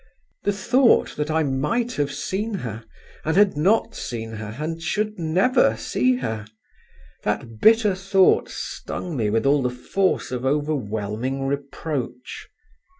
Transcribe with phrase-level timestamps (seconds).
[0.45, 2.83] The thought that I might have seen her,
[3.23, 9.45] and had not seen her, and should never see her—that bitter thought stung me with
[9.45, 12.49] all the force of overwhelming reproach.